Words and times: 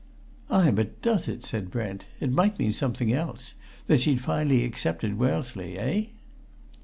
"Ay, 0.49 0.71
but 0.71 0.99
does 1.03 1.27
it?" 1.27 1.43
said 1.43 1.69
Brent. 1.69 2.05
"It 2.19 2.31
might 2.31 2.57
mean 2.57 2.73
something 2.73 3.13
else 3.13 3.53
that 3.85 4.01
she'd 4.01 4.19
finally 4.19 4.63
accepted 4.65 5.19
Wellesley. 5.19 5.77
Eh?" 5.77 6.05